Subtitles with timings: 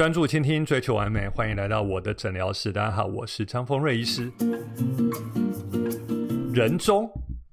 [0.00, 1.28] 专注倾听，追求完美。
[1.28, 2.72] 欢迎来到我的诊疗室。
[2.72, 4.32] 大家好，我是张丰瑞医师。
[6.54, 7.06] 人中，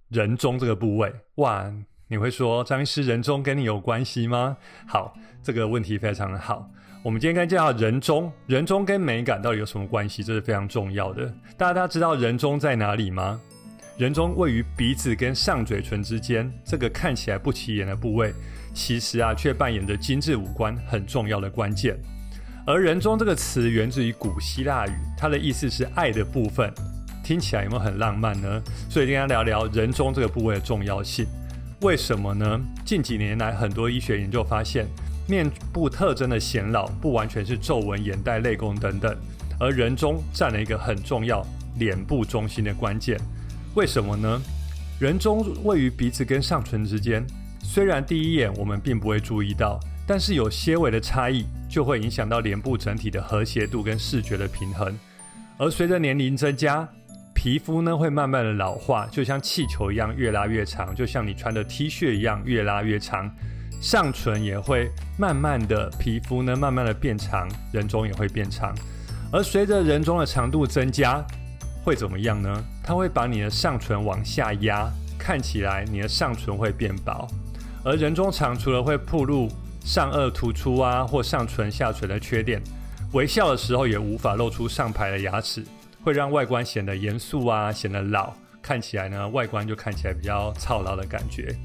[0.07, 1.69] 人中这个部位，哇，
[2.07, 4.55] 你会说张医师人中跟你有关系吗？
[4.87, 5.13] 好，
[5.43, 6.71] 这个问题非常的好。
[7.03, 10.23] 我们今天该介绍人中，人中跟美感到底有什么关系？
[10.23, 11.25] 这是非常重要的。
[11.57, 13.41] 大家大家知道人中在哪里吗？
[13.97, 18.33] 人中位于鼻子跟上嘴唇之间，这个看起来不起眼的部位，
[18.73, 21.99] 其实啊，却扮演着精致五官很重要的关键。
[22.67, 26.69] 而人中这个词源自于古希腊语，它的意思是爱的部分，
[27.23, 28.61] 听起来有没有很浪漫呢？
[28.89, 31.25] 所以今天聊聊人中这个部位的重要性。
[31.79, 32.59] 为什么呢？
[32.83, 34.85] 近几年来，很多医学研究发现，
[35.29, 39.15] 面部特征的显老不完全是皱纹、眼袋、泪沟等等，
[39.57, 41.41] 而人中占了一个很重要
[41.77, 43.17] 脸部中心的关键。
[43.75, 44.41] 为什么呢？
[44.99, 47.25] 人中位于鼻子跟上唇之间，
[47.63, 49.79] 虽然第一眼我们并不会注意到。
[50.07, 54.97] 但是有些微的差异就会影响到脸部整体的和谐度跟视觉的平衡，
[55.57, 56.87] 而随着年龄增加，
[57.35, 63.29] 皮肤呢会慢慢的老化，就像气球一样越拉越长，就像你穿的 T 恤一样越拉越长，
[63.81, 68.73] 上唇也会慢慢的皮肤呢慢慢的变长，人中也会变长，
[69.29, 71.21] 而随着人中的长度增加，
[71.83, 72.63] 会怎么样呢？
[72.81, 77.27] 它会把你的上唇往下压，看起来你的上唇会变薄，
[77.83, 79.51] 而人中长除了会暴露。
[79.87, 82.61] 上颚突出啊，或上唇下垂的缺点，
[83.13, 85.63] 微笑的时候也无法露出上排的牙齿，
[86.03, 91.55] 会让外观显得严肃啊，显得老，看起来呢，外观就看起来比较操劳的感觉。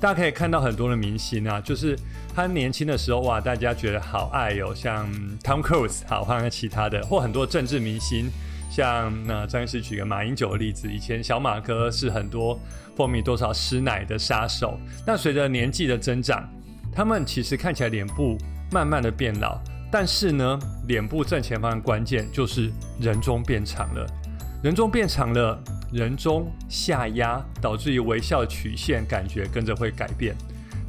[0.00, 1.98] 大家可以看到很多的明星啊，就是
[2.32, 8.30] 他年轻的时候哇，大家觉得好爱哦，像 Tom Cruise，好，换个其他的，或很多政治明星，
[8.70, 12.56] 像那张医师举个马英九的例子，以前小马哥是很多
[12.94, 16.48] 风靡多少师奶的杀手，那随着年纪的增长。
[16.94, 18.36] 他们其实看起来脸部
[18.70, 19.58] 慢慢的变老，
[19.90, 24.06] 但是呢，脸部正前方的关键就是人中变长了，
[24.62, 25.58] 人中变长了，
[25.90, 30.36] 人中下压，导致于微笑曲线感觉跟着会改变。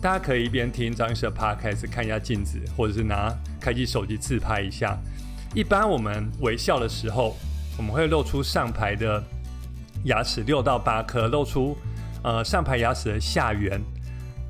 [0.02, 4.98] 大家可以一边听张医师的 podcast 看一下镜子，或者是拿开机手机自拍一下。
[5.56, 7.38] 一般我们微笑的时候，
[7.78, 9.24] 我们会露出上排的
[10.04, 11.78] 牙齿六到八颗，露出
[12.24, 13.82] 呃上排牙齿的下缘。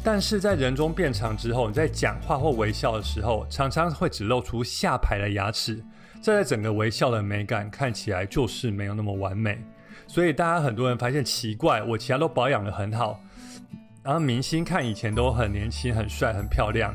[0.05, 5.81] 但是在人中变长之后，你在讲话或微笑的时候，常常会只露出下排的牙齿，
[6.21, 9.57] 这在整个微笑的美感看起来就是没有那么完美。
[10.05, 13.17] 所以大家很多人发现奇怪，我其他都保养的很好，
[14.03, 16.93] 然后明星看以前都很年轻、很帅、很漂亮，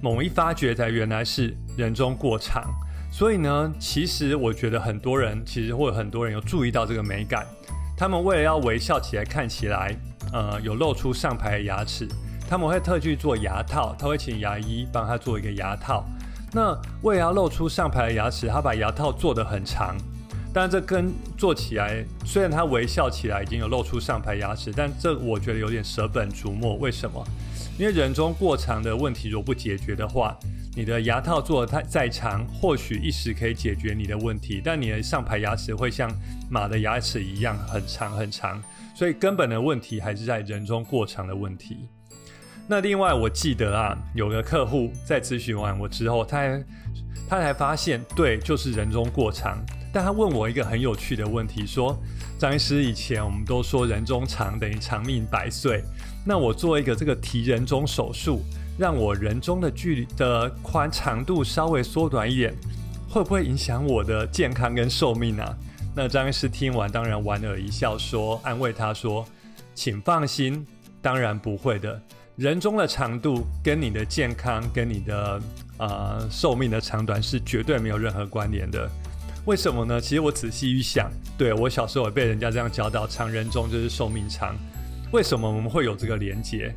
[0.00, 2.64] 猛一发觉才原来是人中过长。
[3.12, 7.46] 所以呢，其实我觉得很多人其实或者很多人有注意到这个美感，
[7.94, 9.94] 他们为了要微笑起来看起来，
[10.32, 12.08] 呃，有露出上排的牙齿。
[12.48, 16.04] 他们会特去做牙套，他会请牙医帮他做一个牙套。
[16.50, 19.96] 那为了要露出上排的牙齿，他把牙套做得很长。
[20.50, 26.74] 但这跟做起来，虽然他微笑起来已经有露出上排牙齿，但这我觉得有点舍本逐末。
[26.76, 27.22] 为什么？
[27.78, 30.34] 因为人中过长的问题如果不解决的话，
[30.74, 36.10] 你的牙套做的太再长，或许一时可以解决你的问题，但你的上排牙齿会像
[36.50, 38.60] 马的牙齿一样很长很长。
[38.94, 41.88] 所以根本的问题还是在人中过长的问题。
[42.70, 46.64] 那另外，我记得啊，有个客户在咨询完我之后，他还
[47.26, 49.58] 他才发现，对，就是人中过长。
[49.90, 51.98] 但他问我一个很有趣的问题，说
[52.38, 55.82] ：“张医师，以前我们都说人中长等于长命百岁，
[56.26, 58.42] 那我做一个这个提人中手术，
[58.78, 62.54] 让我人中的距离的宽长度稍微缩短一点，
[63.08, 65.56] 会不会影响我的健康跟寿命啊？”
[65.96, 69.24] 那张医师听完当然莞尔一笑，说安慰他说
[69.74, 70.66] ：“请放心，
[71.00, 71.98] 当然不会的。”
[72.38, 75.42] 人中的长度跟你的健康、跟你的
[75.76, 78.88] 呃寿命的长短是绝对没有任何关联的。
[79.44, 80.00] 为什么呢？
[80.00, 84.54] 其实我仔细一想，对我小时候也被人家这样教导，长人中就是寿命长。
[85.10, 86.72] 为什么我们会有这个连结？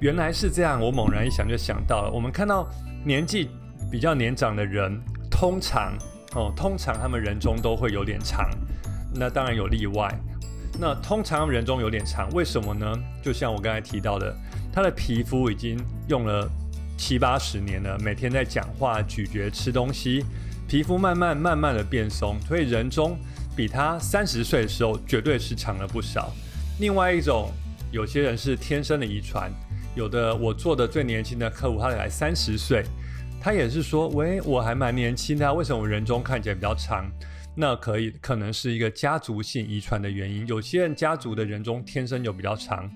[0.00, 0.80] 原来是这样。
[0.80, 2.66] 我猛然一想就想到了，我们看到
[3.04, 3.50] 年纪
[3.90, 4.98] 比较年长的人，
[5.30, 5.92] 通常
[6.34, 8.48] 哦，通常他们人中都会有点长。
[9.14, 10.08] 那当然有例外。
[10.80, 12.90] 那通常人中有点长，为什么呢？
[13.22, 14.34] 就像我刚才提到的。
[14.72, 15.78] 他的皮肤已经
[16.08, 16.50] 用了
[16.96, 20.24] 七八十年了，每天在讲话、咀嚼、吃东西，
[20.66, 23.18] 皮肤慢慢慢慢的变松，所以人中
[23.54, 26.32] 比他三十岁的时候绝对是长了不少。
[26.80, 27.52] 另外一种，
[27.90, 29.52] 有些人是天生的遗传，
[29.94, 32.82] 有的我做的最年轻的客户，他才三十岁，
[33.40, 37.10] 他也是说，喂，我还蛮年轻的，为什么人中看起来比较长？
[37.54, 42.90] 那可以可能是一个家族性遗传的原因，有些人家族的人中天生就比较长。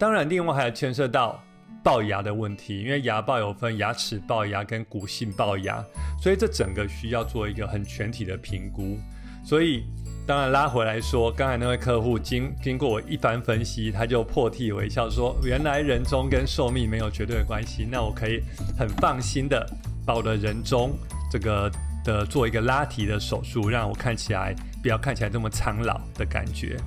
[0.00, 1.38] 当然，另外还牵涉到
[1.84, 5.84] 龅牙的问题，因为牙龅有分牙齿龅牙跟骨性龅牙，
[6.18, 8.98] 所以这整个需要做一个很全体的评估。
[9.44, 9.84] 所以
[10.26, 18.42] 当然拉回来说，刚才那位客户经经过我一番分析，他就破涕为笑说，原来人中跟寿命没有绝对的关系，那我可以
[18.78, 19.68] 很放心的
[20.06, 20.92] 把我的人中
[21.30, 21.70] 这个
[22.02, 26.78] 的做一个拉提的手术，让我看起来不要看起来这么苍老的感觉。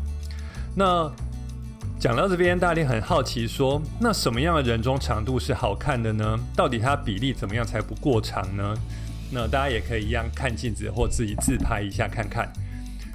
[0.75, 1.07] 那
[2.03, 6.37] 讲到这边，大家很好奇，说那什么样的人中长度是好看的呢？
[6.53, 8.75] 到底它比例怎么样才不过长呢？
[9.31, 12.51] 那大家也可以一样看镜子或自己自拍一下看看。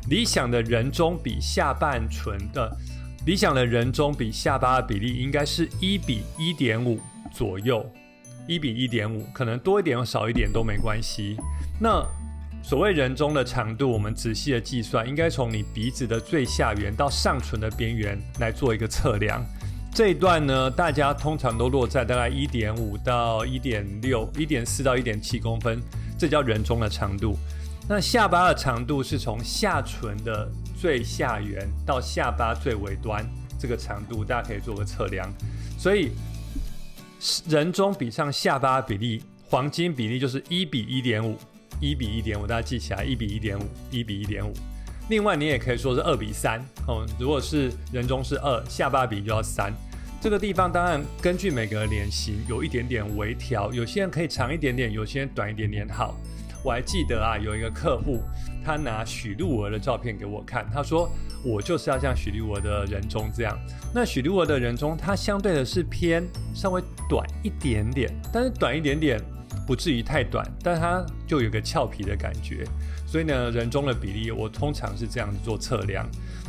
[0.08, 2.74] 理想的人中比下半唇的
[3.26, 6.98] 理想的人中比下巴的比例应该是一比一点五
[7.30, 7.84] 左右，
[8.46, 11.36] 一比一点五，可能多一点或少一点都没关系。
[11.78, 12.02] 那
[12.68, 19.42] 所谓人中的长度，我们仔细的计算，应该从你鼻子的最下缘到上唇的边缘来做一个测量。
[19.94, 25.80] 这一段呢，大家通常都落在大概一点五到一点六、一点四到一点七公分，
[26.18, 27.38] 这叫人中的长度。
[27.88, 30.46] 那下巴的长度是从下唇的
[30.78, 33.26] 最下缘到下巴最尾端，
[33.58, 35.26] 这个长度大家可以做个测量。
[35.78, 36.10] 所以
[37.48, 41.38] 人中比上下巴比例，黄金比例就是一比一点五。
[41.80, 44.52] 一比一点五，大家记起来，一比一点五，一比一点五。
[45.08, 47.06] 另外，你也可以说是二比三哦。
[47.18, 49.72] 如果是人中是二，下巴比就要三。
[50.20, 56.16] 这个地方当然根据每个脸型有一点点微调，有些人可以长一点点，有些人短一点点好。
[56.64, 58.20] 我还记得啊，有一个客户，
[58.64, 61.08] 他拿许露娥的照片给我看，他说
[61.44, 63.56] 我就是要像许露娥的人中这样。
[63.94, 69.18] 那许露娥的人中，它相对的是偏稍微短一点点，但是短一点点。
[69.68, 72.64] 不至于太短，但它就有个俏皮的感觉，
[73.06, 76.08] 所以呢，人中的比例我通常是这样子做测量。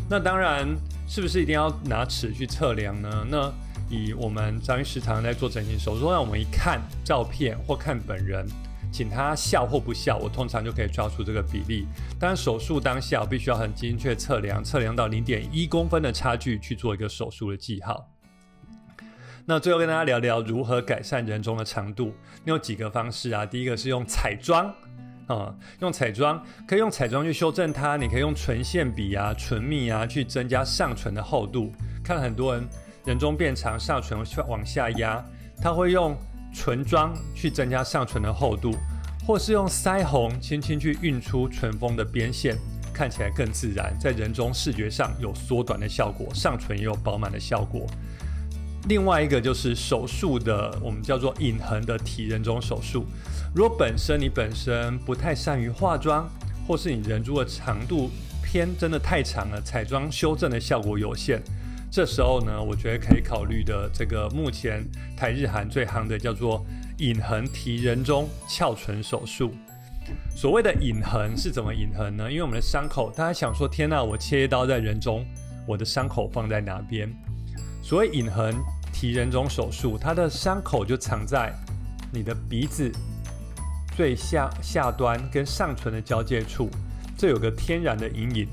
[0.10, 0.66] 那当然，
[1.06, 3.28] 是不是一定要拿尺去测量呢？
[3.30, 3.52] 那
[3.90, 8.48] 以我们张医师常常在做整形手术，让我们一看照片或看本人，
[8.90, 11.86] 请他笑或不笑，我通常就可以抓出这个比例。
[12.18, 18.10] 当然，手术当下我必须要很精确测量，测量到零点一公分的差距去做一个手术的记号。
[19.46, 22.14] 那最后跟大家聊聊如何改善人中的长度。
[22.44, 23.46] 你有几个方式啊？
[23.46, 24.74] 第一个是用彩妆
[25.28, 27.98] 啊，用彩妆可以用彩妆去修正它。
[27.98, 31.72] 你可以用唇线笔啊、唇蜜啊去增加上唇的厚度。
[32.04, 32.68] 看很多人
[33.06, 35.24] 人中变长，上唇往下压，
[35.62, 36.16] 他会用
[36.54, 38.76] 唇妆去增加上唇的厚度，
[39.26, 42.56] 或是用腮红轻轻去晕出唇峰的边线，
[42.94, 47.86] 看起来更自然，在人中视觉上有缩短的效果，上唇也有饱满的效果。
[48.90, 53.06] 另外一个就是手术的，我们叫做隐痕的提人中手术。
[53.54, 56.28] 如果本身你本身不太善于化妆，
[56.68, 58.10] 或是你人中的长度
[58.44, 61.40] 偏真的太长了，彩妆修正的效果有限，
[61.92, 64.84] 这时候呢，我觉得可以考虑的这个目前
[65.16, 66.66] 台日韩最夯的叫做
[66.98, 69.54] 隐痕提人中翘唇手术。
[70.36, 72.28] 所谓的隐痕是怎么隐痕呢？
[72.28, 75.24] 因为我们的伤口，大家想说，天呐，我切一刀在人中，
[75.68, 77.08] 我的伤口放在哪边？
[77.84, 78.56] 所谓隐痕
[79.00, 81.54] 提人中手术，它的伤口就藏在
[82.12, 82.92] 你的鼻子
[83.96, 86.70] 最下下端跟上唇的交界处，
[87.18, 88.46] 这有个天然的阴影。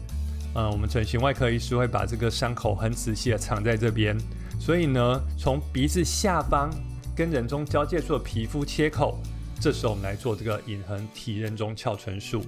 [0.55, 4.17] 嗯，我们整形外科医师会把这个伤口很仔细的藏在这边，
[4.61, 6.71] 所以呢，从鼻子下方
[7.17, 9.19] 跟人中交界处的皮肤切口，
[9.61, 12.45] 这时候我们来做这个隐痕提人中翘唇术，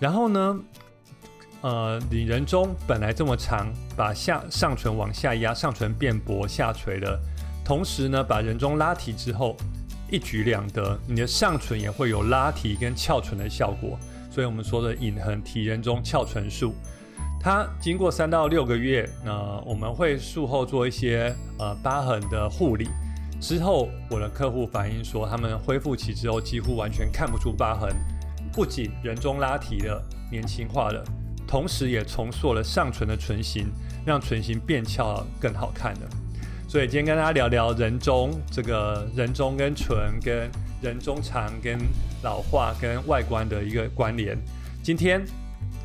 [0.00, 0.58] 然后呢。
[1.62, 7.18] 呃，你人中本来这么长，把下上唇往下压，上唇变薄下垂了。
[7.64, 9.56] 同时呢，把人中拉提之后，
[10.10, 13.96] 一举两得，你的上唇也会有拉提跟翘唇的效果。
[14.28, 16.74] 所以我们说的隐痕提人中翘唇术，
[17.40, 19.32] 它经过三到六个月，那
[19.64, 22.88] 我们会术后做一些呃疤痕的护理。
[23.40, 27.94] 之后我的客户反映说，他们恢复期之后几乎完全看不出疤痕，
[28.52, 31.04] 不仅人中拉提了，年轻化了。
[31.52, 33.66] 同时也重塑了上唇的唇形，
[34.06, 36.08] 让唇形变翘更好看了。
[36.66, 41.78] 所以今天跟大家聊聊人中这个人中跟唇跟人中长跟
[42.22, 44.34] 老化跟外观的一个关联。
[44.82, 45.22] 今天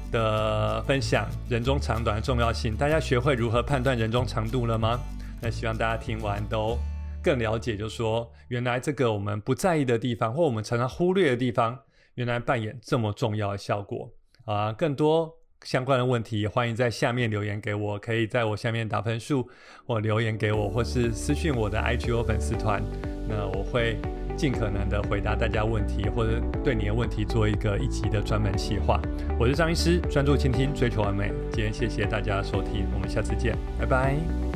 [0.10, 4.98] 的分享人中长短的重要性，大家学会如何判断人中长度了吗？
[5.42, 6.78] 那希望大家听完都
[7.22, 11.78] 更了解，就说原来这个我们不在意的地方，或我们常常忽略的地方，
[12.14, 14.10] 原来扮演这么重要的效果
[14.46, 14.72] 啊！
[14.72, 15.34] 更多。
[15.64, 19.48] 相关的问题，欢迎在下面留言给我，可以在我下面打分数，
[19.86, 22.82] 或留言给我，或是私讯我的 IGO 粉丝团，
[23.28, 23.98] 那我会
[24.38, 29.02] 尽可能的回答大家问题，或者对你的问题做一个一集的专门企划。
[29.40, 31.32] 我是张医师，专注倾听，追求完美。
[31.52, 34.47] 今天谢谢大家收听，我们下次见，拜拜。